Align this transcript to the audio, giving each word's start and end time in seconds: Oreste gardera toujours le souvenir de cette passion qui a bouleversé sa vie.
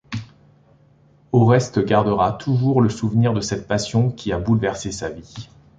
Oreste 1.31 1.77
gardera 1.85 2.31
toujours 2.31 2.81
le 2.81 2.89
souvenir 2.89 3.35
de 3.35 3.39
cette 3.39 3.67
passion 3.67 4.09
qui 4.09 4.33
a 4.33 4.39
bouleversé 4.39 4.91
sa 4.91 5.11
vie. 5.11 5.47